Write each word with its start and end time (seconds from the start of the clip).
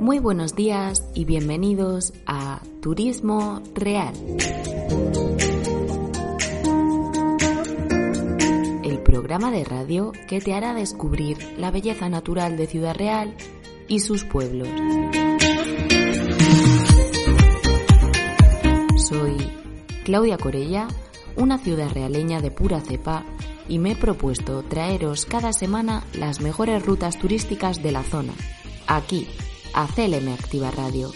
Muy 0.00 0.20
buenos 0.20 0.54
días 0.54 1.02
y 1.12 1.24
bienvenidos 1.24 2.12
a 2.24 2.60
Turismo 2.80 3.60
Real. 3.74 4.14
El 8.84 9.00
programa 9.02 9.50
de 9.50 9.64
radio 9.64 10.12
que 10.28 10.40
te 10.40 10.54
hará 10.54 10.72
descubrir 10.72 11.38
la 11.58 11.72
belleza 11.72 12.08
natural 12.08 12.56
de 12.56 12.68
Ciudad 12.68 12.94
Real 12.94 13.34
y 13.88 13.98
sus 13.98 14.22
pueblos. 14.22 14.68
Soy 19.08 19.36
Claudia 20.04 20.38
Corella, 20.38 20.86
una 21.34 21.58
ciudad 21.58 21.90
realeña 21.90 22.40
de 22.40 22.52
pura 22.52 22.80
cepa 22.80 23.24
y 23.68 23.80
me 23.80 23.92
he 23.92 23.96
propuesto 23.96 24.62
traeros 24.62 25.26
cada 25.26 25.52
semana 25.52 26.04
las 26.12 26.40
mejores 26.40 26.86
rutas 26.86 27.18
turísticas 27.18 27.82
de 27.82 27.90
la 27.90 28.04
zona, 28.04 28.32
aquí 28.86 29.26
a 29.74 29.86
CLM 29.86 30.32
Activa 30.32 30.70
Radio. 30.70 31.12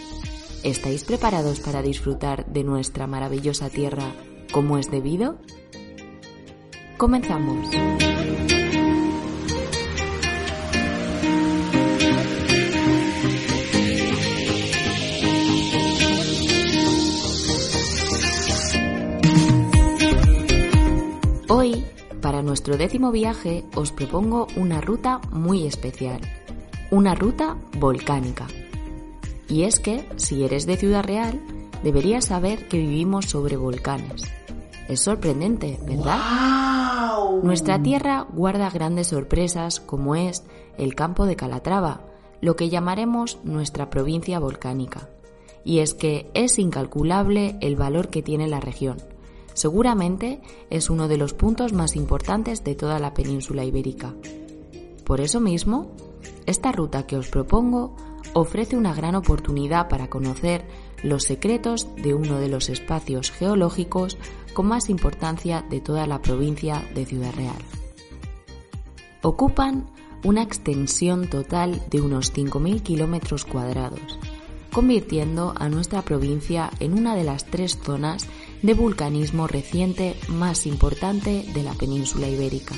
¿Estáis 0.62 1.04
preparados 1.04 1.60
para 1.60 1.82
disfrutar 1.82 2.46
de 2.46 2.64
nuestra 2.64 3.06
maravillosa 3.06 3.68
tierra 3.70 4.12
como 4.52 4.78
es 4.78 4.90
debido? 4.90 5.36
Comenzamos. 6.96 7.68
Hoy, 21.48 21.84
para 22.20 22.42
nuestro 22.42 22.76
décimo 22.76 23.10
viaje, 23.10 23.64
os 23.74 23.92
propongo 23.92 24.46
una 24.56 24.80
ruta 24.80 25.20
muy 25.32 25.66
especial 25.66 26.20
una 26.92 27.14
ruta 27.14 27.56
volcánica. 27.78 28.46
Y 29.48 29.62
es 29.62 29.80
que, 29.80 30.06
si 30.16 30.44
eres 30.44 30.66
de 30.66 30.76
Ciudad 30.76 31.02
Real, 31.02 31.40
deberías 31.82 32.26
saber 32.26 32.68
que 32.68 32.76
vivimos 32.76 33.24
sobre 33.24 33.56
volcanes. 33.56 34.24
Es 34.88 35.00
sorprendente, 35.00 35.80
¿verdad? 35.86 36.20
Nuestra 37.42 37.82
tierra 37.82 38.26
guarda 38.30 38.68
grandes 38.68 39.06
sorpresas 39.06 39.80
como 39.80 40.16
es 40.16 40.44
el 40.76 40.94
campo 40.94 41.24
de 41.24 41.34
Calatrava, 41.34 42.02
lo 42.42 42.56
que 42.56 42.68
llamaremos 42.68 43.38
nuestra 43.42 43.88
provincia 43.88 44.38
volcánica. 44.38 45.08
Y 45.64 45.78
es 45.78 45.94
que 45.94 46.30
es 46.34 46.58
incalculable 46.58 47.56
el 47.62 47.74
valor 47.74 48.10
que 48.10 48.22
tiene 48.22 48.48
la 48.48 48.60
región. 48.60 48.98
Seguramente 49.54 50.42
es 50.68 50.90
uno 50.90 51.08
de 51.08 51.16
los 51.16 51.32
puntos 51.32 51.72
más 51.72 51.96
importantes 51.96 52.64
de 52.64 52.74
toda 52.74 52.98
la 52.98 53.14
península 53.14 53.64
ibérica. 53.64 54.14
Por 55.04 55.22
eso 55.22 55.40
mismo, 55.40 55.96
esta 56.46 56.72
ruta 56.72 57.06
que 57.06 57.16
os 57.16 57.28
propongo 57.28 57.96
ofrece 58.34 58.76
una 58.76 58.94
gran 58.94 59.14
oportunidad 59.14 59.88
para 59.88 60.08
conocer 60.08 60.64
los 61.02 61.24
secretos 61.24 61.88
de 61.96 62.14
uno 62.14 62.38
de 62.38 62.48
los 62.48 62.68
espacios 62.68 63.30
geológicos 63.30 64.16
con 64.54 64.66
más 64.66 64.88
importancia 64.90 65.64
de 65.68 65.80
toda 65.80 66.06
la 66.06 66.22
provincia 66.22 66.82
de 66.94 67.06
Ciudad 67.06 67.32
Real. 67.34 67.56
Ocupan 69.22 69.86
una 70.24 70.42
extensión 70.42 71.28
total 71.28 71.82
de 71.90 72.00
unos 72.00 72.32
5.000 72.32 72.82
kilómetros 72.82 73.44
cuadrados, 73.44 74.18
convirtiendo 74.72 75.54
a 75.56 75.68
nuestra 75.68 76.02
provincia 76.02 76.70
en 76.80 76.96
una 76.98 77.14
de 77.14 77.24
las 77.24 77.44
tres 77.44 77.78
zonas 77.78 78.26
de 78.62 78.74
vulcanismo 78.74 79.46
reciente 79.46 80.16
más 80.28 80.66
importante 80.66 81.44
de 81.52 81.62
la 81.62 81.74
península 81.74 82.28
ibérica. 82.28 82.74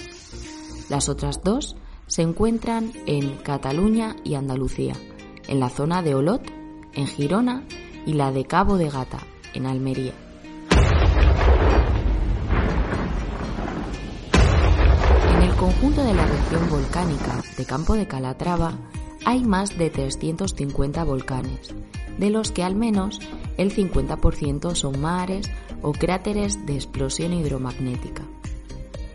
Las 0.88 1.08
otras 1.08 1.42
dos 1.42 1.76
se 2.14 2.22
encuentran 2.22 2.92
en 3.06 3.38
Cataluña 3.38 4.14
y 4.22 4.36
Andalucía, 4.36 4.94
en 5.48 5.58
la 5.58 5.68
zona 5.68 6.00
de 6.00 6.14
Olot, 6.14 6.48
en 6.92 7.08
Girona 7.08 7.64
y 8.06 8.12
la 8.12 8.30
de 8.30 8.44
Cabo 8.44 8.78
de 8.78 8.88
Gata, 8.88 9.18
en 9.52 9.66
Almería. 9.66 10.12
En 15.32 15.42
el 15.42 15.56
conjunto 15.56 16.04
de 16.04 16.14
la 16.14 16.24
región 16.24 16.70
volcánica 16.70 17.42
de 17.56 17.64
Campo 17.64 17.94
de 17.94 18.06
Calatrava 18.06 18.78
hay 19.24 19.42
más 19.42 19.76
de 19.76 19.90
350 19.90 21.02
volcanes, 21.02 21.74
de 22.16 22.30
los 22.30 22.52
que 22.52 22.62
al 22.62 22.76
menos 22.76 23.18
el 23.56 23.74
50% 23.74 24.76
son 24.76 25.00
mares 25.00 25.50
o 25.82 25.90
cráteres 25.90 26.64
de 26.64 26.76
explosión 26.76 27.32
hidromagnética. 27.32 28.22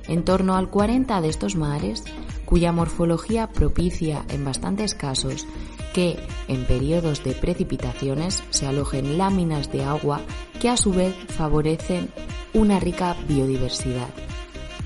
En 0.09 0.25
torno 0.25 0.57
al 0.57 0.69
40 0.69 1.21
de 1.21 1.29
estos 1.29 1.55
mares 1.55 2.03
cuya 2.49 2.71
morfología 2.71 3.45
propicia 3.45 4.25
en 4.27 4.43
bastantes 4.43 4.95
casos 4.95 5.45
que 5.93 6.17
en 6.47 6.65
periodos 6.65 7.23
de 7.23 7.33
precipitaciones 7.33 8.43
se 8.49 8.65
alojen 8.65 9.19
láminas 9.19 9.71
de 9.71 9.83
agua 9.83 10.21
que 10.59 10.67
a 10.67 10.75
su 10.75 10.91
vez 10.91 11.13
favorecen 11.27 12.09
una 12.55 12.79
rica 12.79 13.15
biodiversidad. 13.27 14.09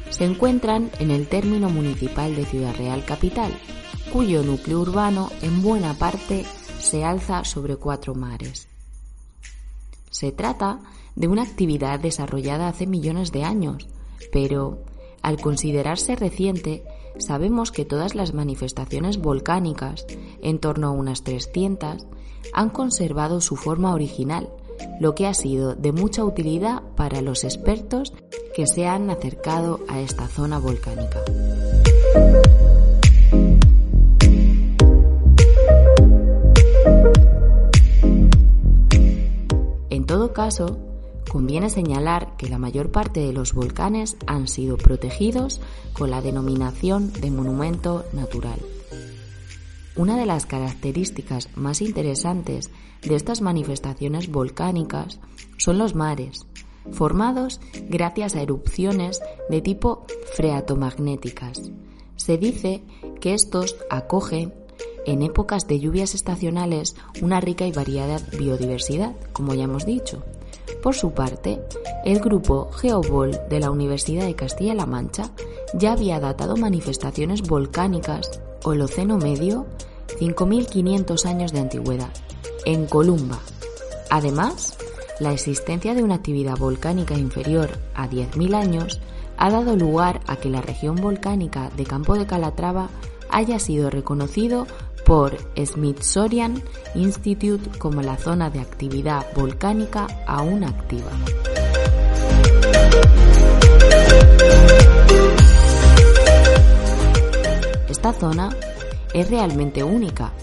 Se 0.09 0.25
encuentran 0.25 0.91
en 0.99 1.09
el 1.09 1.29
término 1.29 1.69
municipal 1.69 2.35
de 2.35 2.45
Ciudad 2.45 2.75
Real 2.75 3.05
Capital, 3.05 3.53
cuyo 4.11 4.43
núcleo 4.43 4.81
urbano 4.81 5.31
en 5.41 5.61
buena 5.61 5.93
parte 5.93 6.43
se 6.81 7.05
alza 7.05 7.45
sobre 7.45 7.77
cuatro 7.77 8.13
mares. 8.13 8.67
Se 10.09 10.33
trata 10.33 10.81
de 11.15 11.29
una 11.29 11.43
actividad 11.43 12.01
desarrollada 12.01 12.67
hace 12.67 12.87
millones 12.87 13.31
de 13.31 13.45
años, 13.45 13.87
pero 14.33 14.83
al 15.21 15.39
considerarse 15.39 16.17
reciente 16.17 16.83
sabemos 17.17 17.71
que 17.71 17.85
todas 17.85 18.15
las 18.15 18.33
manifestaciones 18.33 19.17
volcánicas, 19.17 20.05
en 20.41 20.59
torno 20.59 20.87
a 20.87 20.91
unas 20.91 21.23
300, 21.23 22.05
han 22.53 22.69
conservado 22.69 23.41
su 23.41 23.55
forma 23.55 23.93
original, 23.93 24.49
lo 24.99 25.15
que 25.15 25.27
ha 25.27 25.33
sido 25.33 25.75
de 25.75 25.91
mucha 25.91 26.23
utilidad 26.23 26.81
para 26.95 27.21
los 27.21 27.43
expertos 27.43 28.13
que 28.55 28.67
se 28.67 28.87
han 28.87 29.09
acercado 29.09 29.79
a 29.87 29.99
esta 29.99 30.27
zona 30.27 30.59
volcánica. 30.59 31.19
En 39.89 40.05
todo 40.05 40.33
caso, 40.33 40.92
Conviene 41.33 41.71
señalar 41.71 42.37
que 42.37 42.47
la 42.47 42.59
mayor 42.59 42.91
parte 42.91 43.19
de 43.21 43.33
los 43.33 43.53
volcanes 43.55 44.17
han 44.27 44.47
sido 44.47 44.77
protegidos 44.77 45.61
con 45.93 46.11
la 46.11 46.21
denominación 46.21 47.11
de 47.11 47.31
monumento 47.31 48.05
natural. 48.13 48.59
Una 49.95 50.15
de 50.15 50.27
las 50.27 50.45
características 50.45 51.49
más 51.55 51.81
interesantes 51.81 52.69
de 53.01 53.15
estas 53.15 53.41
manifestaciones 53.41 54.29
volcánicas 54.29 55.19
son 55.57 55.79
los 55.79 55.95
mares, 55.95 56.45
formados 56.91 57.59
gracias 57.89 58.35
a 58.35 58.43
erupciones 58.43 59.19
de 59.49 59.61
tipo 59.61 60.05
freatomagnéticas. 60.35 61.71
Se 62.15 62.37
dice 62.37 62.83
que 63.19 63.33
estos 63.33 63.75
acogen 63.89 64.53
en 65.07 65.23
épocas 65.23 65.65
de 65.65 65.79
lluvias 65.79 66.13
estacionales 66.13 66.95
una 67.23 67.41
rica 67.41 67.65
y 67.65 67.71
variada 67.71 68.19
biodiversidad, 68.37 69.15
como 69.33 69.55
ya 69.55 69.63
hemos 69.63 69.87
dicho, 69.87 70.23
por 70.81 70.95
su 70.95 71.11
parte, 71.11 71.61
el 72.05 72.19
grupo 72.19 72.69
Geobol 72.71 73.37
de 73.49 73.59
la 73.59 73.71
Universidad 73.71 74.25
de 74.25 74.35
Castilla-La 74.35 74.85
Mancha 74.85 75.31
ya 75.73 75.93
había 75.93 76.19
datado 76.19 76.57
manifestaciones 76.57 77.41
volcánicas 77.41 78.41
Holoceno 78.63 79.17
Medio 79.17 79.65
5.500 80.19 81.25
años 81.25 81.51
de 81.51 81.59
antigüedad 81.59 82.11
en 82.65 82.85
Columba. 82.85 83.39
Además, 84.09 84.77
la 85.19 85.33
existencia 85.33 85.93
de 85.93 86.03
una 86.03 86.15
actividad 86.15 86.57
volcánica 86.57 87.15
inferior 87.15 87.69
a 87.93 88.09
10.000 88.09 88.55
años 88.55 89.01
ha 89.37 89.49
dado 89.49 89.75
lugar 89.75 90.21
a 90.27 90.35
que 90.37 90.49
la 90.49 90.61
región 90.61 90.95
volcánica 90.95 91.69
de 91.75 91.85
Campo 91.85 92.15
de 92.15 92.25
Calatrava 92.25 92.89
haya 93.29 93.59
sido 93.59 93.89
reconocido 93.89 94.67
por 95.05 95.37
Smithsonian 95.57 96.63
Institute 96.95 97.77
como 97.77 98.01
la 98.01 98.17
zona 98.17 98.49
de 98.49 98.59
actividad 98.59 99.25
volcánica 99.35 100.07
aún 100.27 100.63
activa. 100.63 101.11
Esta 107.89 108.13
zona 108.13 108.49
es 109.13 109.29
realmente 109.29 109.83
única. 109.83 110.33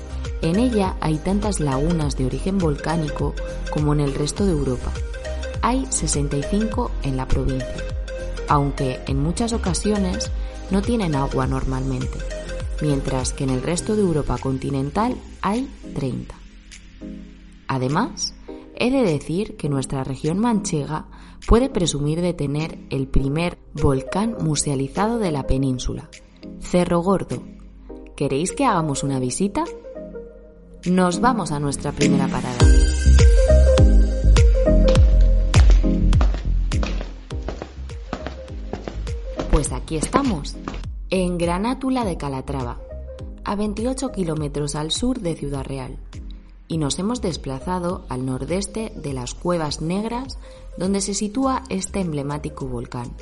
En 0.43 0.57
ella 0.59 0.97
hay 1.01 1.19
tantas 1.19 1.61
lagunas 1.61 2.17
de 2.17 2.27
origen 2.27 2.59
volcánico 2.59 3.35
como 3.71 3.93
en 3.93 4.01
el 4.01 4.15
resto 4.15 4.47
de 4.47 4.53
Europa. 4.53 4.91
Hay 5.61 5.87
65 5.91 6.91
en 7.03 7.19
la 7.19 7.29
provincia, 7.29 7.85
aunque 8.49 9.01
en 9.07 9.19
muchas 9.23 9.53
ocasiones 9.53 10.31
no 10.71 10.81
tienen 10.81 11.15
agua 11.15 11.47
normalmente 11.47 12.40
mientras 12.83 13.33
que 13.33 13.45
en 13.45 13.51
el 13.51 13.63
resto 13.63 13.97
de 13.97 14.03
Europa 14.03 14.39
continental 14.39 15.17
hay 15.43 15.69
30. 15.95 16.35
Además, 17.69 18.35
he 18.77 18.91
de 18.91 19.03
decir 19.03 19.57
que 19.57 19.69
nuestra 19.69 20.05
región 20.05 20.39
manchega 20.39 21.07
puede 21.47 21.69
presumir 21.69 22.21
de 22.21 22.35
tener 22.35 22.79
el 22.91 23.07
primer 23.07 23.59
volcán 23.75 24.37
musealizado 24.41 25.19
de 25.19 25.31
la 25.31 25.47
península, 25.47 26.09
Cerro 26.61 27.01
Gordo. 27.01 27.43
¿Queréis 28.17 28.53
que 28.53 28.65
hagamos 28.65 29.03
una 29.03 29.19
visita? 29.19 29.65
Nos 30.85 31.21
vamos 31.21 31.53
a 31.53 31.61
nuestra 31.61 31.93
primera 31.93 32.27
parada. 32.27 32.59
Pues 39.51 39.73
aquí 39.73 39.97
estamos, 39.97 40.57
en 41.11 41.39
Granátula 41.39 42.05
de 42.05 42.17
Calatrava, 42.17 42.81
a 43.45 43.57
28 43.57 44.13
kilómetros 44.13 44.77
al 44.77 44.93
sur 44.93 45.21
de 45.21 45.35
Ciudad 45.35 45.65
Real, 45.65 45.99
y 46.69 46.79
nos 46.79 47.01
hemos 47.01 47.21
desplazado 47.21 48.05
al 48.09 48.25
nordeste 48.25 48.93
de 48.95 49.13
las 49.13 49.35
Cuevas 49.35 49.83
Negras, 49.83 50.39
donde 50.79 51.01
se 51.01 51.15
sitúa 51.15 51.65
este 51.69 51.99
emblemático 52.01 52.67
volcán, 52.67 53.17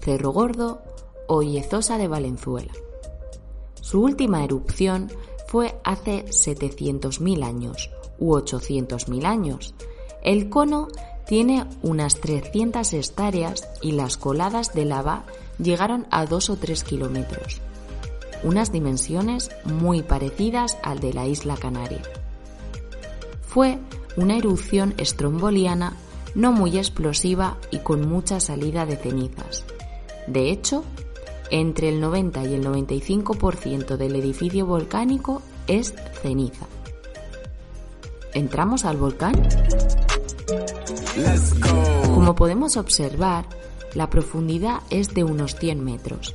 Cerro 0.00 0.30
Gordo 0.30 0.82
o 1.28 1.42
Yezosa 1.42 1.98
de 1.98 2.08
Valenzuela. 2.08 2.72
Su 3.74 4.00
última 4.00 4.42
erupción 4.42 5.12
fue 5.48 5.78
hace 5.84 6.24
700.000 6.24 7.44
años 7.44 7.90
u 8.18 8.32
800.000 8.36 9.26
años. 9.26 9.74
El 10.22 10.48
cono 10.48 10.88
tiene 11.26 11.66
unas 11.82 12.20
300 12.20 12.92
hectáreas 12.92 13.68
y 13.80 13.92
las 13.92 14.16
coladas 14.16 14.74
de 14.74 14.84
lava 14.84 15.24
llegaron 15.58 16.06
a 16.10 16.26
2 16.26 16.50
o 16.50 16.56
3 16.56 16.84
kilómetros, 16.84 17.60
unas 18.42 18.72
dimensiones 18.72 19.50
muy 19.64 20.02
parecidas 20.02 20.78
al 20.82 21.00
de 21.00 21.12
la 21.12 21.26
isla 21.26 21.56
Canaria. 21.56 22.02
Fue 23.46 23.78
una 24.16 24.36
erupción 24.36 24.94
estromboliana 24.98 25.96
no 26.34 26.52
muy 26.52 26.78
explosiva 26.78 27.58
y 27.70 27.78
con 27.78 28.08
mucha 28.08 28.40
salida 28.40 28.86
de 28.86 28.96
cenizas. 28.96 29.64
De 30.26 30.50
hecho, 30.50 30.84
entre 31.50 31.88
el 31.88 32.00
90 32.00 32.44
y 32.44 32.54
el 32.54 32.64
95% 32.64 33.96
del 33.96 34.16
edificio 34.16 34.66
volcánico 34.66 35.42
es 35.66 35.94
ceniza. 36.22 36.66
¿Entramos 38.32 38.84
al 38.86 38.96
volcán? 38.96 39.34
Como 42.14 42.34
podemos 42.34 42.76
observar, 42.76 43.46
la 43.94 44.08
profundidad 44.08 44.80
es 44.90 45.12
de 45.14 45.24
unos 45.24 45.56
100 45.56 45.84
metros. 45.84 46.34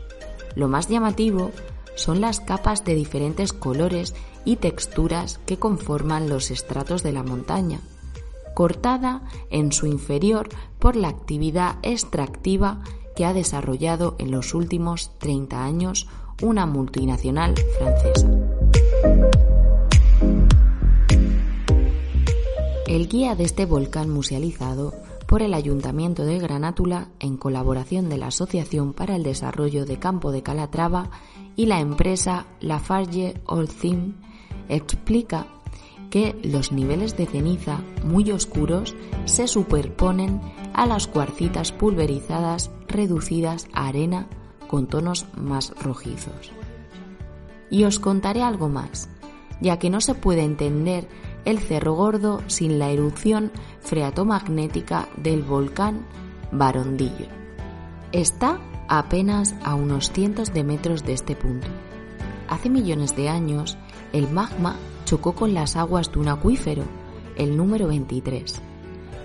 Lo 0.56 0.68
más 0.68 0.88
llamativo 0.88 1.52
son 1.96 2.22
las 2.22 2.40
capas 2.40 2.86
de 2.86 2.94
diferentes 2.94 3.54
colores 3.54 4.14
y 4.46 4.58
texturas 4.58 5.40
que 5.46 5.58
conforman 5.58 6.30
los 6.30 6.52
estratos 6.52 7.02
de 7.02 7.12
la 7.12 7.24
montaña, 7.24 7.80
cortada 8.54 9.24
en 9.50 9.72
su 9.72 9.88
inferior 9.88 10.50
por 10.80 10.96
la 10.96 11.08
actividad 11.08 11.78
extractiva 11.82 12.82
que 13.16 13.26
ha 13.26 13.34
desarrollado 13.34 14.16
en 14.20 14.30
los 14.30 14.54
últimos 14.54 15.18
30 15.18 15.64
años 15.64 16.08
una 16.42 16.68
multinacional 16.68 17.56
francesa. 17.80 19.47
El 22.88 23.10
guía 23.10 23.36
de 23.36 23.44
este 23.44 23.66
volcán 23.66 24.10
musealizado 24.10 24.94
por 25.28 25.42
el 25.42 25.54
Ayuntamiento 25.54 26.24
de 26.24 26.40
Granátula 26.40 27.10
en 27.20 27.36
colaboración 27.36 28.08
de 28.08 28.18
la 28.18 28.28
Asociación 28.28 28.94
para 28.94 29.18
el 29.18 29.24
Desarrollo 29.24 29.86
de 29.86 30.00
Campo 30.00 30.32
de 30.32 30.42
Calatrava 30.42 31.10
y 31.58 31.66
la 31.66 31.82
empresa 31.82 32.46
Lafarge 32.62 33.42
Holcim, 33.46 34.14
explica 34.70 35.48
que 36.10 36.40
los 36.44 36.72
niveles 36.72 37.18
de 37.18 37.26
ceniza 37.26 37.82
muy 38.06 38.32
oscuros 38.32 38.96
se 39.26 39.50
superponen 39.50 40.40
a 40.74 40.86
las 40.86 41.08
cuarcitas 41.08 41.74
pulverizadas 41.74 42.72
reducidas 42.88 43.68
a 43.74 43.88
arena 43.88 44.28
con 44.70 44.88
tonos 44.88 45.26
más 45.36 45.74
rojizos. 45.84 46.54
Y 47.70 47.84
os 47.84 48.00
contaré 48.00 48.44
algo 48.44 48.70
más, 48.70 49.10
ya 49.60 49.78
que 49.78 49.90
no 49.90 50.00
se 50.00 50.16
puede 50.16 50.44
entender 50.44 51.10
el 51.46 51.60
Cerro 51.60 51.94
Gordo 51.94 52.42
sin 52.48 52.80
la 52.80 52.90
erupción 52.90 53.52
freatomagnética 53.82 55.08
del 55.18 55.44
volcán 55.44 56.06
Barondillo. 56.52 57.28
Está 58.12 58.60
apenas 58.88 59.56
a 59.64 59.76
unos 59.76 60.12
cientos 60.12 60.54
de 60.54 60.64
metros 60.64 61.04
de 61.04 61.14
este 61.14 61.36
punto. 61.36 61.68
Hace 62.50 62.70
millones 62.70 63.16
de 63.16 63.30
años, 63.30 63.78
el 64.14 64.30
magma 64.30 64.76
chocó 65.06 65.34
con 65.34 65.54
las 65.54 65.76
aguas 65.76 66.12
de 66.12 66.20
un 66.20 66.30
acuífero, 66.30 66.84
el 67.36 67.58
número 67.58 67.88
23, 67.88 68.62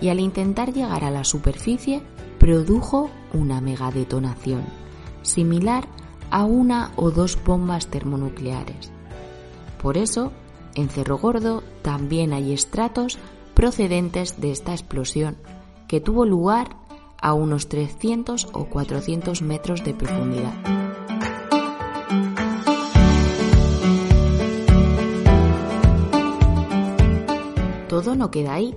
y 0.00 0.08
al 0.08 0.20
intentar 0.20 0.72
llegar 0.72 1.04
a 1.04 1.10
la 1.10 1.24
superficie 1.24 2.02
produjo 2.38 3.10
una 3.32 3.60
megadetonación, 3.60 4.62
similar 5.22 5.86
a 6.30 6.44
una 6.44 6.90
o 6.96 7.10
dos 7.10 7.38
bombas 7.44 7.86
termonucleares. 7.86 8.90
Por 9.80 9.96
eso, 9.96 10.32
en 10.74 10.88
Cerro 10.88 11.18
Gordo 11.18 11.62
también 11.82 12.32
hay 12.32 12.52
estratos 12.52 13.18
procedentes 13.54 14.40
de 14.40 14.50
esta 14.50 14.72
explosión, 14.72 15.36
que 15.88 16.00
tuvo 16.00 16.24
lugar 16.24 16.76
a 17.20 17.34
unos 17.34 17.68
300 17.68 18.48
o 18.52 18.66
400 18.66 19.42
metros 19.42 19.84
de 19.84 19.94
profundidad. 19.94 20.54
Todo 27.88 28.16
no 28.16 28.30
queda 28.30 28.54
ahí, 28.54 28.74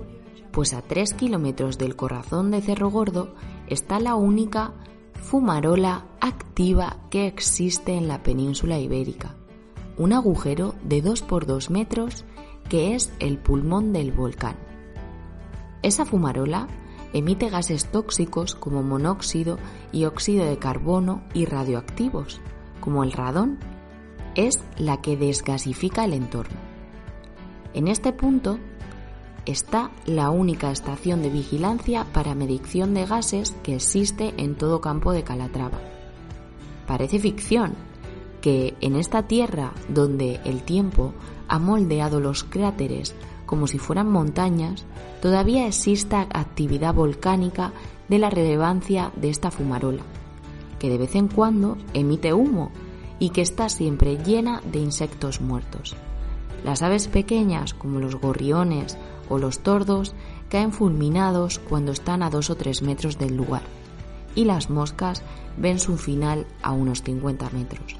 pues 0.52 0.74
a 0.74 0.82
3 0.82 1.14
kilómetros 1.14 1.78
del 1.78 1.96
corazón 1.96 2.50
de 2.50 2.60
Cerro 2.60 2.90
Gordo 2.90 3.34
está 3.66 3.98
la 3.98 4.14
única 4.14 4.74
fumarola 5.14 6.04
activa 6.20 6.98
que 7.10 7.26
existe 7.26 7.94
en 7.94 8.08
la 8.08 8.22
península 8.22 8.78
ibérica 8.78 9.34
un 9.96 10.12
agujero 10.12 10.74
de 10.82 11.02
2 11.02 11.22
por 11.22 11.46
2 11.46 11.70
metros 11.70 12.24
que 12.68 12.94
es 12.94 13.12
el 13.20 13.38
pulmón 13.38 13.92
del 13.92 14.12
volcán. 14.12 14.56
Esa 15.82 16.04
fumarola 16.04 16.68
emite 17.12 17.48
gases 17.48 17.86
tóxicos 17.86 18.54
como 18.54 18.82
monóxido 18.82 19.58
y 19.92 20.04
óxido 20.04 20.44
de 20.44 20.58
carbono 20.58 21.22
y 21.32 21.44
radioactivos, 21.46 22.40
como 22.80 23.04
el 23.04 23.12
radón. 23.12 23.58
Es 24.34 24.62
la 24.76 25.00
que 25.00 25.16
desgasifica 25.16 26.04
el 26.04 26.12
entorno. 26.12 26.56
En 27.72 27.88
este 27.88 28.12
punto 28.12 28.58
está 29.46 29.90
la 30.04 30.30
única 30.30 30.70
estación 30.70 31.22
de 31.22 31.30
vigilancia 31.30 32.04
para 32.12 32.34
medición 32.34 32.92
de 32.94 33.06
gases 33.06 33.52
que 33.62 33.76
existe 33.76 34.34
en 34.36 34.56
todo 34.56 34.80
campo 34.80 35.12
de 35.12 35.22
Calatrava. 35.22 35.78
Parece 36.86 37.18
ficción, 37.18 37.74
que 38.46 38.76
en 38.80 38.94
esta 38.94 39.24
tierra 39.24 39.72
donde 39.88 40.38
el 40.44 40.62
tiempo 40.62 41.12
ha 41.48 41.58
moldeado 41.58 42.20
los 42.20 42.44
cráteres 42.44 43.12
como 43.44 43.66
si 43.66 43.78
fueran 43.78 44.08
montañas, 44.08 44.84
todavía 45.20 45.66
exista 45.66 46.28
actividad 46.32 46.94
volcánica 46.94 47.72
de 48.08 48.20
la 48.20 48.30
relevancia 48.30 49.10
de 49.16 49.30
esta 49.30 49.50
fumarola, 49.50 50.04
que 50.78 50.88
de 50.88 50.96
vez 50.96 51.16
en 51.16 51.26
cuando 51.26 51.76
emite 51.92 52.34
humo 52.34 52.70
y 53.18 53.30
que 53.30 53.42
está 53.42 53.68
siempre 53.68 54.16
llena 54.18 54.62
de 54.70 54.78
insectos 54.78 55.40
muertos. 55.40 55.96
Las 56.64 56.82
aves 56.82 57.08
pequeñas, 57.08 57.74
como 57.74 57.98
los 57.98 58.14
gorriones 58.14 58.96
o 59.28 59.38
los 59.38 59.58
tordos, 59.58 60.14
caen 60.50 60.70
fulminados 60.70 61.58
cuando 61.58 61.90
están 61.90 62.22
a 62.22 62.30
dos 62.30 62.48
o 62.50 62.54
tres 62.54 62.80
metros 62.80 63.18
del 63.18 63.36
lugar, 63.36 63.62
y 64.36 64.44
las 64.44 64.70
moscas 64.70 65.24
ven 65.56 65.80
su 65.80 65.96
final 65.96 66.46
a 66.62 66.70
unos 66.70 67.02
50 67.02 67.50
metros. 67.50 67.96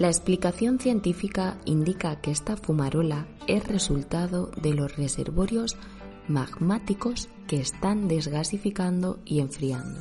La 0.00 0.08
explicación 0.08 0.78
científica 0.78 1.58
indica 1.66 2.22
que 2.22 2.30
esta 2.30 2.56
fumarola 2.56 3.26
es 3.46 3.68
resultado 3.68 4.50
de 4.56 4.72
los 4.72 4.96
reservorios 4.96 5.76
magmáticos 6.26 7.28
que 7.46 7.60
están 7.60 8.08
desgasificando 8.08 9.18
y 9.26 9.40
enfriando. 9.40 10.00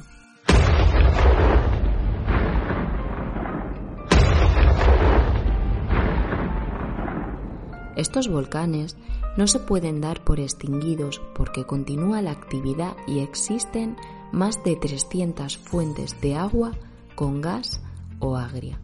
Estos 7.98 8.30
volcanes 8.30 8.96
no 9.36 9.48
se 9.48 9.60
pueden 9.60 10.00
dar 10.00 10.24
por 10.24 10.40
extinguidos 10.40 11.22
porque 11.36 11.66
continúa 11.66 12.22
la 12.22 12.32
actividad 12.32 12.96
y 13.06 13.20
existen 13.20 13.98
más 14.32 14.64
de 14.64 14.78
300 14.78 15.58
fuentes 15.58 16.22
de 16.22 16.36
agua 16.38 16.72
con 17.16 17.42
gas 17.42 17.82
o 18.20 18.38
agria. 18.38 18.80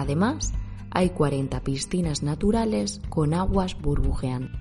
Además, 0.00 0.54
hay 0.90 1.10
40 1.10 1.60
piscinas 1.60 2.22
naturales 2.22 3.02
con 3.10 3.34
aguas 3.34 3.78
burbujeantes. 3.78 4.58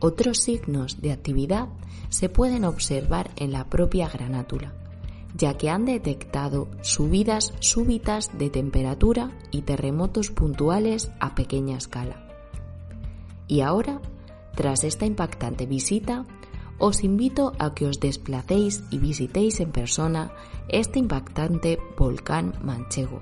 Otros 0.00 0.38
signos 0.38 1.00
de 1.00 1.12
actividad 1.12 1.68
se 2.08 2.28
pueden 2.28 2.64
observar 2.64 3.30
en 3.36 3.52
la 3.52 3.70
propia 3.70 4.08
granátula, 4.08 4.74
ya 5.36 5.56
que 5.56 5.70
han 5.70 5.84
detectado 5.84 6.66
subidas 6.82 7.54
súbitas 7.60 8.36
de 8.36 8.50
temperatura 8.50 9.30
y 9.52 9.62
terremotos 9.62 10.32
puntuales 10.32 11.12
a 11.20 11.36
pequeña 11.36 11.76
escala. 11.76 12.26
Y 13.46 13.60
ahora, 13.60 14.00
tras 14.56 14.82
esta 14.82 15.06
impactante 15.06 15.66
visita, 15.66 16.26
os 16.80 17.04
invito 17.04 17.52
a 17.58 17.74
que 17.74 17.86
os 17.86 18.00
desplacéis 18.00 18.82
y 18.90 18.98
visitéis 18.98 19.60
en 19.60 19.70
persona 19.70 20.32
este 20.68 20.98
impactante 20.98 21.78
volcán 21.96 22.54
manchego. 22.64 23.20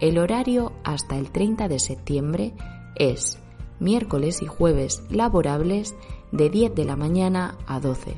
El 0.00 0.18
horario 0.18 0.72
hasta 0.84 1.18
el 1.18 1.30
30 1.30 1.68
de 1.68 1.78
septiembre 1.78 2.54
es 2.94 3.38
miércoles 3.80 4.40
y 4.40 4.46
jueves 4.46 5.02
laborables 5.10 5.96
de 6.30 6.48
10 6.48 6.74
de 6.74 6.84
la 6.84 6.96
mañana 6.96 7.58
a 7.66 7.80
12, 7.80 8.14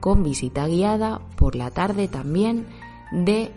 con 0.00 0.22
visita 0.22 0.66
guiada 0.66 1.20
por 1.36 1.54
la 1.54 1.70
tarde 1.70 2.08
también 2.08 2.66
de 3.12 3.52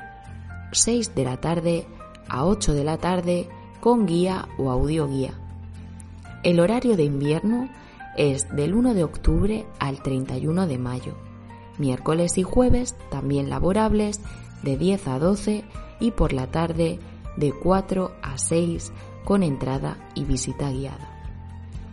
6 0.73 1.15
de 1.15 1.23
la 1.23 1.37
tarde 1.37 1.87
a 2.27 2.45
8 2.45 2.73
de 2.73 2.83
la 2.83 2.97
tarde 2.97 3.49
con 3.79 4.05
guía 4.05 4.49
o 4.57 4.69
audio 4.69 5.07
guía. 5.07 5.33
El 6.43 6.59
horario 6.59 6.97
de 6.97 7.03
invierno 7.03 7.69
es 8.17 8.53
del 8.55 8.73
1 8.73 8.93
de 8.93 9.03
octubre 9.03 9.65
al 9.79 10.01
31 10.01 10.67
de 10.67 10.77
mayo. 10.77 11.15
Miércoles 11.77 12.37
y 12.37 12.43
jueves 12.43 12.95
también 13.09 13.49
laborables 13.49 14.19
de 14.63 14.77
10 14.77 15.07
a 15.07 15.19
12 15.19 15.63
y 15.99 16.11
por 16.11 16.33
la 16.33 16.47
tarde 16.47 16.99
de 17.37 17.53
4 17.53 18.11
a 18.21 18.37
6 18.37 18.91
con 19.23 19.43
entrada 19.43 19.97
y 20.15 20.25
visita 20.25 20.69
guiada. 20.71 21.09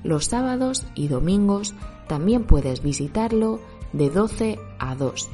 Los 0.03 0.27
sábados 0.27 0.87
y 0.95 1.09
domingos 1.09 1.75
también 2.09 2.45
puedes 2.45 2.83
visitarlo 2.83 3.61
de 3.93 4.11
12 4.11 4.59
a 4.79 4.95
2 4.95 5.29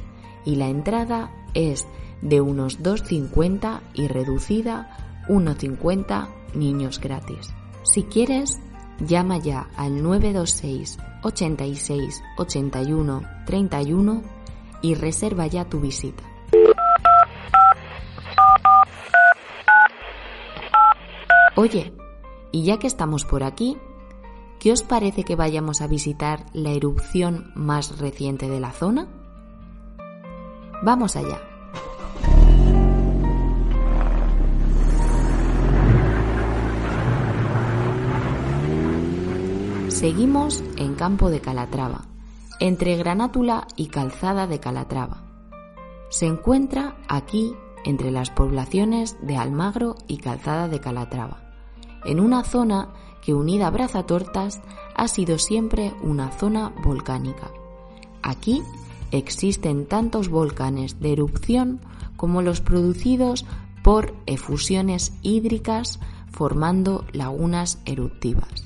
y 0.45 0.55
la 0.55 0.67
entrada 0.67 1.31
es 1.53 1.87
de 2.21 2.41
unos 2.41 2.81
2,50 2.81 3.81
y 3.93 4.07
reducida 4.07 5.23
1,50 5.27 6.27
niños 6.53 6.99
gratis. 6.99 7.53
Si 7.83 8.03
quieres, 8.03 8.59
llama 8.99 9.37
ya 9.37 9.67
al 9.75 10.01
926 10.01 10.97
86 11.23 12.23
81 12.37 13.21
31 13.45 14.21
y 14.81 14.95
reserva 14.95 15.47
ya 15.47 15.65
tu 15.65 15.79
visita. 15.79 16.23
Oye, 21.55 21.93
y 22.51 22.63
ya 22.63 22.77
que 22.79 22.87
estamos 22.87 23.23
por 23.23 23.43
aquí, 23.43 23.77
¿qué 24.59 24.73
os 24.73 24.83
parece 24.83 25.23
que 25.23 25.35
vayamos 25.35 25.81
a 25.81 25.87
visitar 25.87 26.45
la 26.53 26.71
erupción 26.71 27.51
más 27.55 27.97
reciente 27.99 28.49
de 28.49 28.59
la 28.59 28.71
zona? 28.71 29.07
Vamos 30.83 31.15
allá. 31.15 31.54
Seguimos 40.05 40.63
en 40.77 40.93
Campo 40.93 41.31
de 41.31 41.41
Calatrava, 41.41 42.05
entre 42.59 42.95
Granátula 42.95 43.65
y 43.75 43.87
Calzada 43.87 44.45
de 44.45 44.59
Calatrava. 44.59 45.23
Se 46.11 46.27
encuentra 46.27 46.95
aquí 47.07 47.55
entre 47.85 48.11
las 48.11 48.29
poblaciones 48.29 49.17
de 49.23 49.35
Almagro 49.35 49.95
y 50.07 50.17
Calzada 50.17 50.67
de 50.67 50.79
Calatrava, 50.79 51.41
en 52.05 52.19
una 52.19 52.43
zona 52.43 52.89
que 53.23 53.33
unida 53.33 53.65
a 53.65 53.71
Brazatortas 53.71 54.61
ha 54.95 55.07
sido 55.07 55.39
siempre 55.39 55.91
una 56.03 56.29
zona 56.29 56.71
volcánica. 56.83 57.49
Aquí 58.21 58.61
existen 59.09 59.87
tantos 59.87 60.29
volcanes 60.29 60.99
de 60.99 61.13
erupción 61.13 61.79
como 62.15 62.43
los 62.43 62.61
producidos 62.61 63.43
por 63.83 64.13
efusiones 64.27 65.13
hídricas 65.23 65.99
formando 66.29 67.05
lagunas 67.11 67.79
eruptivas. 67.85 68.64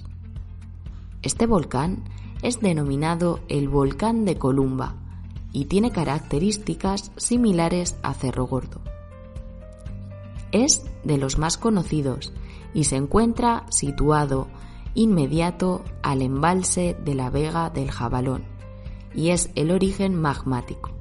Este 1.21 1.45
volcán 1.45 2.03
es 2.41 2.61
denominado 2.61 3.41
el 3.49 3.67
volcán 3.67 4.23
de 4.23 4.37
Columba 4.37 4.95
y 5.51 5.65
tiene 5.65 5.91
características 5.91 7.11
similares 7.17 7.97
a 8.03 8.13
Cerro 8.13 8.47
Gordo. 8.47 8.79
Es 10.53 10.85
de 11.03 11.17
los 11.17 11.37
más 11.37 11.57
conocidos 11.57 12.33
y 12.73 12.85
se 12.85 12.95
encuentra 12.95 13.65
situado 13.69 14.47
inmediato 14.95 15.83
al 16.01 16.21
embalse 16.21 16.95
de 17.03 17.15
la 17.15 17.29
Vega 17.29 17.69
del 17.69 17.91
Jabalón 17.91 18.43
y 19.13 19.29
es 19.29 19.49
el 19.55 19.71
origen 19.71 20.15
magmático. 20.15 20.91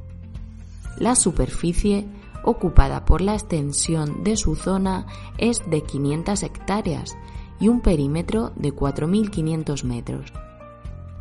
La 0.99 1.15
superficie 1.15 2.09
ocupada 2.43 3.05
por 3.05 3.21
la 3.21 3.35
extensión 3.35 4.25
de 4.25 4.37
su 4.37 4.57
zona 4.57 5.07
es 5.37 5.63
de 5.71 5.83
500 5.83 6.43
hectáreas 6.43 7.17
y 7.61 7.69
un 7.69 7.81
perímetro 7.81 8.53
de 8.57 8.75
4.500 8.75 9.85
metros. 9.85 10.33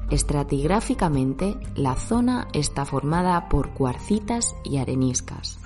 Estratigráficamente, 0.10 1.58
la 1.76 1.96
zona 1.96 2.48
está 2.54 2.86
formada 2.86 3.50
por 3.50 3.72
cuarcitas 3.72 4.56
y 4.64 4.78
areniscas, 4.78 5.60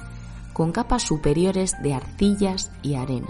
con 0.54 0.72
capas 0.72 1.04
superiores 1.04 1.76
de 1.84 1.94
arcillas 1.94 2.72
y 2.82 2.96
arena, 2.96 3.30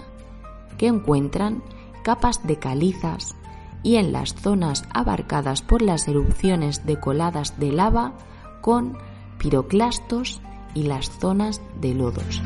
que 0.78 0.86
encuentran 0.86 1.62
capas 2.02 2.46
de 2.46 2.58
calizas 2.58 3.34
y 3.82 3.96
en 3.96 4.12
las 4.12 4.34
zonas 4.34 4.84
abarcadas 4.92 5.62
por 5.62 5.82
las 5.82 6.08
erupciones 6.08 6.86
de 6.86 6.98
coladas 6.98 7.58
de 7.58 7.72
lava 7.72 8.14
con 8.60 8.96
piroclastos 9.38 10.40
y 10.74 10.84
las 10.84 11.10
zonas 11.10 11.60
de 11.80 11.94
lodos. 11.94 12.40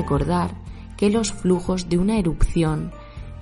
Recordar 0.00 0.54
que 0.96 1.10
los 1.10 1.32
flujos 1.32 1.88
de 1.88 1.98
una 1.98 2.18
erupción 2.18 2.90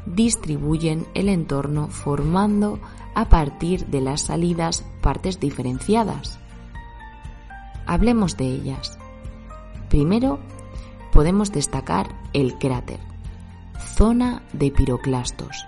distribuyen 0.07 1.07
el 1.15 1.29
entorno 1.29 1.89
formando 1.89 2.81
a 3.15 3.29
partir 3.29 3.87
de 3.87 4.01
las 4.01 4.23
salidas 4.23 4.85
partes 5.01 5.39
diferenciadas. 5.39 6.39
Hablemos 7.87 8.37
de 8.37 8.47
ellas. 8.47 8.99
Primero, 9.89 10.41
podemos 11.13 11.53
destacar 11.53 12.09
el 12.33 12.59
cráter, 12.59 13.01
zona 13.97 14.43
de 14.53 14.71
piroclastos, 14.71 15.65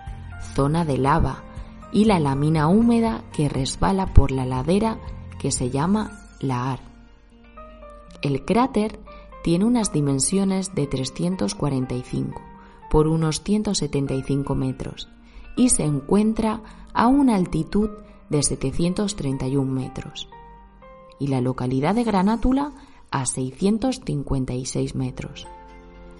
zona 0.55 0.85
de 0.85 0.99
lava 0.99 1.45
y 1.93 2.05
la 2.05 2.19
lámina 2.19 2.69
húmeda 2.69 3.23
que 3.33 3.49
resbala 3.49 4.07
por 4.07 4.31
la 4.33 4.45
ladera 4.45 4.99
que 5.39 5.51
se 5.51 5.71
llama 5.71 6.21
lahar. 6.41 6.81
El 8.23 8.45
cráter 8.45 8.99
tiene 9.43 9.65
unas 9.65 9.93
dimensiones 9.93 10.75
de 10.75 10.87
345 10.87 12.41
por 12.91 13.07
unos 13.07 13.43
175 13.43 14.55
metros 14.55 15.09
y 15.57 15.71
se 15.71 15.85
encuentra 15.85 16.63
a 16.93 17.07
una 17.07 17.37
altitud 17.37 17.91
de 18.29 18.43
731 18.43 19.71
metros 19.71 20.29
y 21.19 21.29
la 21.29 21.41
localidad 21.41 21.95
de 21.95 22.05
Granátula 22.05 22.73
a 23.11 23.27
656 23.27 24.95
metros. 24.95 25.47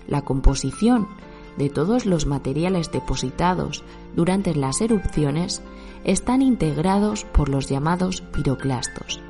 La 0.07 0.23
composición 0.23 1.09
de 1.57 1.71
todos 1.71 2.07
los 2.07 2.27
materiales 2.27 2.93
depositados 2.93 3.83
durante 4.15 4.55
las 4.55 4.81
erupciones 4.81 5.63
están 6.05 6.43
integrados 6.43 7.25
por 7.25 7.49
los 7.49 7.69
llamados 7.69 8.21
piroclastos, 8.21 9.21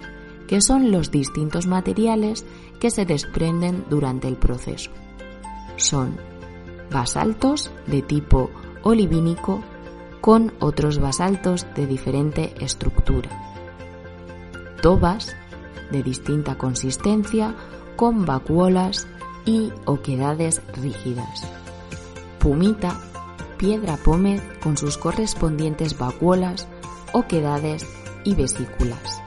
que 0.46 0.60
son 0.60 0.90
los 0.90 1.10
distintos 1.10 1.66
materiales 1.66 2.44
que 2.80 2.90
se 2.90 3.04
desprenden 3.04 3.84
durante 3.88 4.26
el 4.26 4.36
proceso. 4.36 4.90
Son 5.76 6.16
basaltos 6.90 7.70
de 7.86 8.02
tipo 8.02 8.50
olivínico 8.82 9.62
con 10.20 10.52
otros 10.58 10.98
basaltos 10.98 11.66
de 11.74 11.86
diferente 11.86 12.54
estructura, 12.60 13.30
tobas 14.82 15.36
de 15.90 16.02
distinta 16.02 16.56
consistencia 16.56 17.54
con 17.96 18.26
vacuolas 18.26 19.06
y 19.44 19.72
oquedades 19.84 20.62
rígidas, 20.74 21.46
pumita, 22.38 23.00
piedra 23.56 23.96
pómez 23.96 24.42
con 24.62 24.76
sus 24.76 24.98
correspondientes 24.98 25.98
vacuolas, 25.98 26.66
oquedades 27.12 27.86
y 28.24 28.34
vesículas. 28.34 29.22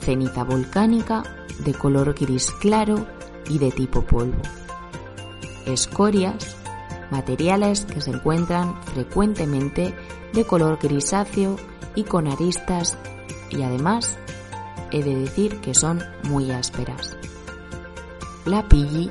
Ceniza 0.00 0.44
volcánica 0.44 1.22
de 1.60 1.74
color 1.74 2.14
gris 2.14 2.50
claro 2.60 3.06
y 3.48 3.58
de 3.58 3.70
tipo 3.70 4.02
polvo. 4.02 4.40
Escorias, 5.66 6.56
materiales 7.10 7.84
que 7.84 8.00
se 8.00 8.10
encuentran 8.10 8.82
frecuentemente 8.84 9.94
de 10.32 10.44
color 10.44 10.78
grisáceo 10.80 11.56
y 11.94 12.04
con 12.04 12.26
aristas 12.26 12.96
y 13.50 13.62
además 13.62 14.18
he 14.90 15.02
de 15.02 15.14
decir 15.14 15.60
que 15.60 15.74
son 15.74 16.02
muy 16.24 16.50
ásperas. 16.50 17.16
La 18.44 18.68
pilli, 18.68 19.10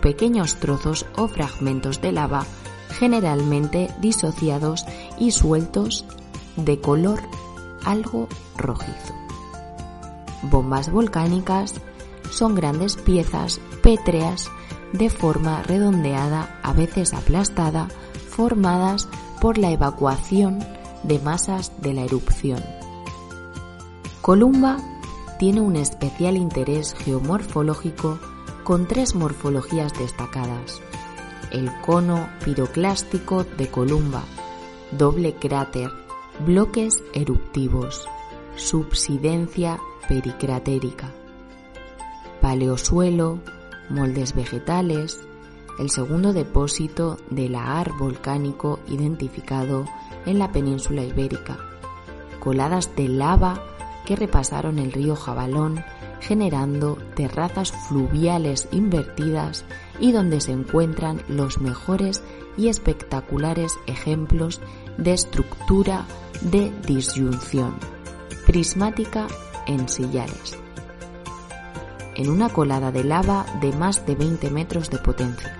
pequeños 0.00 0.56
trozos 0.56 1.06
o 1.16 1.28
fragmentos 1.28 2.00
de 2.00 2.12
lava 2.12 2.46
generalmente 2.98 3.88
disociados 4.00 4.84
y 5.18 5.30
sueltos 5.30 6.04
de 6.56 6.80
color 6.80 7.20
algo 7.84 8.28
rojizo. 8.56 9.19
Bombas 10.42 10.90
volcánicas 10.90 11.74
son 12.30 12.54
grandes 12.54 12.96
piezas 12.96 13.60
pétreas 13.82 14.50
de 14.92 15.10
forma 15.10 15.62
redondeada, 15.62 16.58
a 16.62 16.72
veces 16.72 17.14
aplastada, 17.14 17.88
formadas 18.28 19.08
por 19.40 19.58
la 19.58 19.70
evacuación 19.70 20.58
de 21.02 21.18
masas 21.18 21.72
de 21.80 21.94
la 21.94 22.02
erupción. 22.02 22.62
Columba 24.20 24.76
tiene 25.38 25.60
un 25.60 25.76
especial 25.76 26.36
interés 26.36 26.94
geomorfológico 26.94 28.18
con 28.64 28.86
tres 28.86 29.14
morfologías 29.14 29.92
destacadas. 29.98 30.80
El 31.50 31.70
cono 31.80 32.28
piroclástico 32.44 33.44
de 33.44 33.68
Columba, 33.68 34.22
doble 34.92 35.34
cráter, 35.34 35.90
bloques 36.46 37.02
eruptivos, 37.14 38.06
subsidencia 38.56 39.80
pericratérica, 40.10 41.12
paleosuelo, 42.40 43.38
moldes 43.88 44.34
vegetales, 44.34 45.20
el 45.78 45.88
segundo 45.88 46.32
depósito 46.32 47.16
de 47.30 47.48
lahar 47.48 47.92
volcánico 47.96 48.80
identificado 48.88 49.86
en 50.26 50.40
la 50.40 50.50
península 50.50 51.04
ibérica, 51.04 51.58
coladas 52.40 52.96
de 52.96 53.06
lava 53.06 53.62
que 54.04 54.16
repasaron 54.16 54.80
el 54.80 54.90
río 54.90 55.14
Jabalón 55.14 55.84
generando 56.18 56.98
terrazas 57.14 57.70
fluviales 57.70 58.66
invertidas 58.72 59.64
y 60.00 60.10
donde 60.10 60.40
se 60.40 60.50
encuentran 60.50 61.22
los 61.28 61.60
mejores 61.60 62.24
y 62.56 62.66
espectaculares 62.66 63.78
ejemplos 63.86 64.60
de 64.98 65.12
estructura 65.12 66.04
de 66.40 66.72
disyunción. 66.84 67.76
Prismática 68.44 69.28
en 69.70 69.88
sillares 69.88 70.58
en 72.20 72.28
una 72.28 72.50
colada 72.50 72.92
de 72.92 73.02
lava 73.02 73.46
de 73.62 73.72
más 73.72 74.04
de 74.04 74.14
20 74.14 74.50
metros 74.50 74.90
de 74.90 74.98
potencia. 74.98 75.56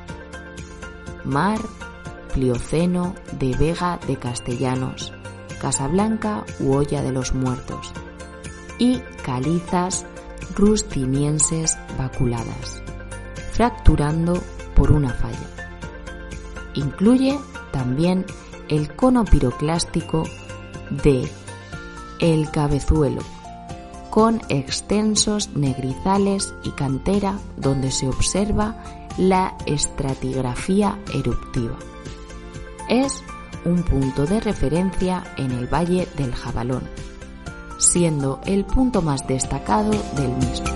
Mar, 1.24 1.58
Plioceno 2.34 3.14
de 3.38 3.56
Vega 3.56 3.98
de 4.06 4.16
Castellanos, 4.16 5.10
Casablanca 5.58 6.44
u 6.58 6.74
Olla 6.74 7.02
de 7.02 7.12
los 7.12 7.34
Muertos 7.34 7.92
y 8.78 9.00
calizas 9.24 10.04
rustinienses 10.54 11.78
vaculadas, 11.96 12.82
fracturando 13.52 14.42
por 14.76 14.92
una 14.92 15.14
falla. 15.14 15.48
Incluye 16.74 17.38
también 17.72 18.26
el 18.68 18.94
cono 18.94 19.24
piroclástico 19.24 20.24
de 20.90 21.26
El 22.20 22.50
Cabezuelo, 22.50 23.22
con 24.10 24.40
extensos 24.48 25.50
negrizales 25.54 26.52
y 26.64 26.70
cantera 26.72 27.38
donde 27.56 27.92
se 27.92 28.08
observa 28.08 28.76
la 29.16 29.56
estratigrafía 29.66 30.98
eruptiva. 31.14 31.76
Es 32.88 33.22
un 33.64 33.82
punto 33.84 34.26
de 34.26 34.40
referencia 34.40 35.22
en 35.36 35.52
el 35.52 35.72
Valle 35.72 36.08
del 36.16 36.34
Jabalón, 36.34 36.82
siendo 37.78 38.40
el 38.44 38.64
punto 38.64 39.00
más 39.00 39.26
destacado 39.28 39.92
del 40.16 40.30
mismo. 40.36 40.66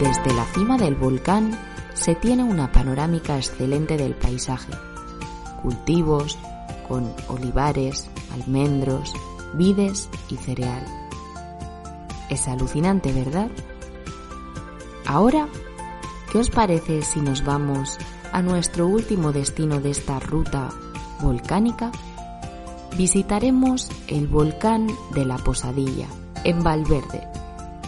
Desde 0.00 0.34
la 0.34 0.44
cima 0.54 0.76
del 0.76 0.96
volcán 0.96 1.56
se 1.94 2.16
tiene 2.16 2.42
una 2.42 2.72
panorámica 2.72 3.36
excelente 3.36 3.96
del 3.96 4.14
paisaje 4.14 4.72
cultivos 5.62 6.38
con 6.88 7.12
olivares, 7.28 8.08
almendros, 8.32 9.12
vides 9.54 10.08
y 10.28 10.36
cereal. 10.36 10.84
Es 12.28 12.48
alucinante, 12.48 13.12
¿verdad? 13.12 13.50
Ahora, 15.06 15.48
¿qué 16.30 16.38
os 16.38 16.50
parece 16.50 17.02
si 17.02 17.20
nos 17.20 17.44
vamos 17.44 17.98
a 18.32 18.42
nuestro 18.42 18.86
último 18.86 19.32
destino 19.32 19.80
de 19.80 19.90
esta 19.90 20.18
ruta 20.20 20.70
volcánica? 21.20 21.92
Visitaremos 22.96 23.90
el 24.08 24.28
volcán 24.28 24.86
de 25.14 25.24
la 25.24 25.36
Posadilla, 25.38 26.08
en 26.44 26.62
Valverde, 26.62 27.26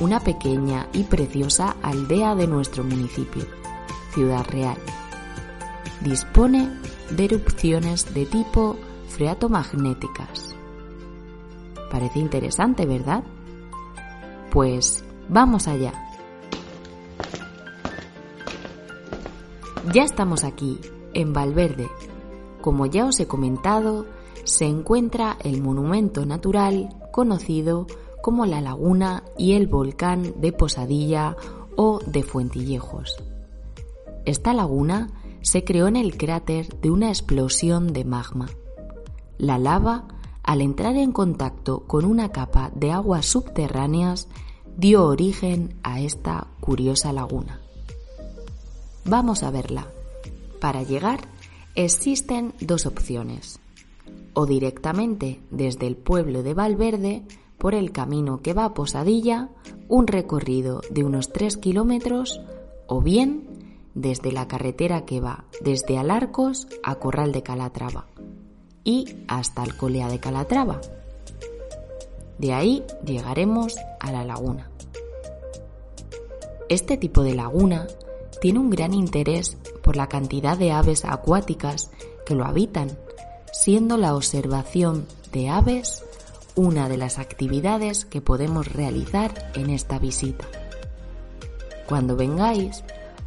una 0.00 0.20
pequeña 0.20 0.88
y 0.92 1.04
preciosa 1.04 1.76
aldea 1.82 2.34
de 2.34 2.46
nuestro 2.46 2.84
municipio, 2.84 3.44
Ciudad 4.12 4.44
Real. 4.50 4.78
Dispone 6.00 6.70
de 7.10 7.24
erupciones 7.24 8.12
de 8.14 8.26
tipo 8.26 8.76
freatomagnéticas. 9.08 10.54
Parece 11.90 12.18
interesante, 12.18 12.86
¿verdad? 12.86 13.22
Pues 14.50 15.04
vamos 15.28 15.68
allá. 15.68 15.92
Ya 19.92 20.02
estamos 20.02 20.44
aquí, 20.44 20.80
en 21.12 21.32
Valverde. 21.32 21.88
Como 22.60 22.86
ya 22.86 23.04
os 23.04 23.20
he 23.20 23.26
comentado, 23.26 24.06
se 24.44 24.64
encuentra 24.64 25.36
el 25.44 25.62
monumento 25.62 26.24
natural 26.24 26.88
conocido 27.12 27.86
como 28.22 28.46
la 28.46 28.60
laguna 28.60 29.22
y 29.36 29.52
el 29.52 29.66
volcán 29.66 30.40
de 30.40 30.52
Posadilla 30.52 31.36
o 31.76 32.00
de 32.06 32.22
Fuentillejos. 32.22 33.22
Esta 34.24 34.54
laguna 34.54 35.10
se 35.44 35.62
creó 35.62 35.86
en 35.88 35.96
el 35.96 36.16
cráter 36.16 36.80
de 36.80 36.90
una 36.90 37.08
explosión 37.08 37.92
de 37.92 38.04
magma. 38.04 38.48
La 39.36 39.58
lava, 39.58 40.08
al 40.42 40.62
entrar 40.62 40.96
en 40.96 41.12
contacto 41.12 41.84
con 41.86 42.06
una 42.06 42.32
capa 42.32 42.72
de 42.74 42.90
aguas 42.90 43.26
subterráneas, 43.26 44.26
dio 44.78 45.04
origen 45.04 45.74
a 45.82 46.00
esta 46.00 46.48
curiosa 46.60 47.12
laguna. 47.12 47.60
Vamos 49.04 49.42
a 49.42 49.50
verla. 49.50 49.86
Para 50.60 50.82
llegar 50.82 51.20
existen 51.74 52.54
dos 52.60 52.86
opciones. 52.86 53.60
O 54.32 54.46
directamente 54.46 55.42
desde 55.50 55.86
el 55.86 55.96
pueblo 55.96 56.42
de 56.42 56.54
Valverde 56.54 57.22
por 57.58 57.74
el 57.74 57.92
camino 57.92 58.40
que 58.40 58.54
va 58.54 58.64
a 58.64 58.74
Posadilla, 58.74 59.50
un 59.88 60.06
recorrido 60.06 60.80
de 60.90 61.04
unos 61.04 61.32
3 61.32 61.58
kilómetros, 61.58 62.40
o 62.86 63.02
bien 63.02 63.53
desde 63.94 64.32
la 64.32 64.48
carretera 64.48 65.04
que 65.04 65.20
va 65.20 65.44
desde 65.60 65.98
Alarcos 65.98 66.66
a 66.82 66.96
Corral 66.96 67.32
de 67.32 67.42
Calatrava 67.42 68.06
y 68.82 69.24
hasta 69.28 69.62
Alcolea 69.62 70.08
de 70.08 70.20
Calatrava. 70.20 70.80
De 72.38 72.52
ahí 72.52 72.84
llegaremos 73.04 73.76
a 74.00 74.12
la 74.12 74.24
laguna. 74.24 74.70
Este 76.68 76.96
tipo 76.96 77.22
de 77.22 77.34
laguna 77.34 77.86
tiene 78.40 78.58
un 78.58 78.70
gran 78.70 78.92
interés 78.92 79.56
por 79.82 79.96
la 79.96 80.08
cantidad 80.08 80.58
de 80.58 80.72
aves 80.72 81.04
acuáticas 81.04 81.90
que 82.26 82.34
lo 82.34 82.44
habitan, 82.44 82.98
siendo 83.52 83.96
la 83.96 84.14
observación 84.16 85.06
de 85.32 85.48
aves 85.48 86.02
una 86.56 86.88
de 86.88 86.96
las 86.96 87.18
actividades 87.18 88.04
que 88.04 88.20
podemos 88.20 88.72
realizar 88.72 89.50
en 89.54 89.70
esta 89.70 89.98
visita. 89.98 90.46
Cuando 91.86 92.16
vengáis, 92.16 92.84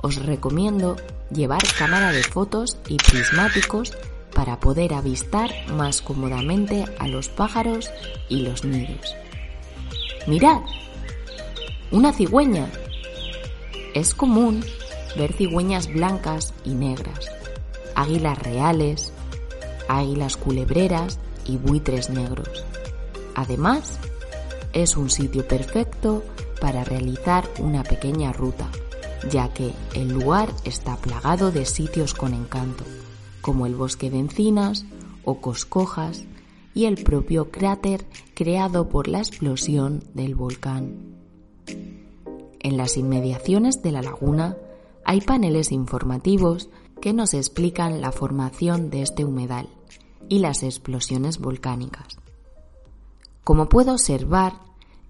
os 0.07 0.15
recomiendo 0.25 0.95
llevar 1.31 1.61
cámara 1.77 2.11
de 2.13 2.23
fotos 2.23 2.77
y 2.87 2.95
prismáticos 2.95 3.91
para 4.33 4.59
poder 4.59 4.93
avistar 4.93 5.51
más 5.67 6.01
cómodamente 6.01 6.85
a 6.97 7.07
los 7.07 7.27
pájaros 7.27 7.91
y 8.29 8.41
los 8.41 8.63
nidos. 8.63 9.15
Mirad, 10.27 10.61
una 11.91 12.13
cigüeña. 12.13 12.69
Es 13.93 14.13
común 14.13 14.63
ver 15.17 15.33
cigüeñas 15.33 15.91
blancas 15.91 16.53
y 16.63 16.73
negras, 16.73 17.29
águilas 17.95 18.39
reales, 18.39 19.11
águilas 19.89 20.37
culebreras 20.37 21.19
y 21.45 21.57
buitres 21.57 22.09
negros. 22.09 22.63
Además, 23.35 23.99
es 24.71 24.95
un 24.95 25.09
sitio 25.09 25.45
perfecto 25.47 26.23
para 26.61 26.83
realizar 26.83 27.45
una 27.59 27.83
pequeña 27.83 28.31
ruta 28.31 28.69
ya 29.29 29.53
que 29.53 29.73
el 29.93 30.09
lugar 30.09 30.53
está 30.63 30.97
plagado 30.97 31.51
de 31.51 31.65
sitios 31.65 32.13
con 32.13 32.33
encanto, 32.33 32.83
como 33.41 33.65
el 33.65 33.75
bosque 33.75 34.09
de 34.09 34.19
encinas 34.19 34.85
o 35.23 35.41
coscojas 35.41 36.23
y 36.73 36.85
el 36.85 37.03
propio 37.03 37.49
cráter 37.51 38.05
creado 38.33 38.89
por 38.89 39.07
la 39.07 39.19
explosión 39.19 40.03
del 40.13 40.35
volcán. 40.35 41.17
En 42.59 42.77
las 42.77 42.97
inmediaciones 42.97 43.81
de 43.81 43.91
la 43.91 44.01
laguna 44.01 44.57
hay 45.05 45.21
paneles 45.21 45.71
informativos 45.71 46.69
que 47.01 47.13
nos 47.13 47.33
explican 47.33 48.01
la 48.01 48.11
formación 48.11 48.89
de 48.89 49.01
este 49.01 49.23
humedal 49.25 49.69
y 50.29 50.39
las 50.39 50.63
explosiones 50.63 51.39
volcánicas. 51.39 52.19
Como 53.43 53.69
puedo 53.69 53.93
observar, 53.93 54.53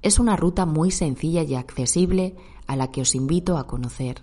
es 0.01 0.19
una 0.19 0.35
ruta 0.35 0.65
muy 0.65 0.91
sencilla 0.91 1.41
y 1.43 1.55
accesible 1.55 2.35
a 2.67 2.75
la 2.75 2.91
que 2.91 3.01
os 3.01 3.15
invito 3.15 3.57
a 3.57 3.65
conocer 3.65 4.21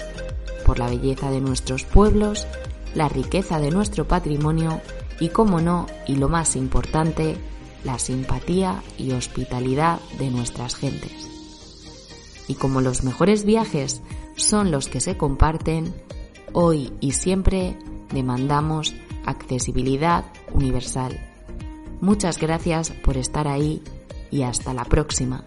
por 0.68 0.78
la 0.78 0.90
belleza 0.90 1.30
de 1.30 1.40
nuestros 1.40 1.84
pueblos, 1.84 2.46
la 2.94 3.08
riqueza 3.08 3.58
de 3.58 3.70
nuestro 3.70 4.06
patrimonio 4.06 4.82
y, 5.18 5.30
como 5.30 5.62
no, 5.62 5.86
y 6.06 6.16
lo 6.16 6.28
más 6.28 6.56
importante, 6.56 7.38
la 7.84 7.98
simpatía 7.98 8.82
y 8.98 9.12
hospitalidad 9.12 9.98
de 10.18 10.30
nuestras 10.30 10.76
gentes. 10.76 11.26
Y 12.48 12.56
como 12.56 12.82
los 12.82 13.02
mejores 13.02 13.46
viajes 13.46 14.02
son 14.36 14.70
los 14.70 14.88
que 14.88 15.00
se 15.00 15.16
comparten, 15.16 15.94
hoy 16.52 16.92
y 17.00 17.12
siempre 17.12 17.78
demandamos 18.12 18.94
accesibilidad 19.24 20.26
universal. 20.52 21.18
Muchas 22.02 22.36
gracias 22.36 22.90
por 22.90 23.16
estar 23.16 23.48
ahí 23.48 23.82
y 24.30 24.42
hasta 24.42 24.74
la 24.74 24.84
próxima. 24.84 25.46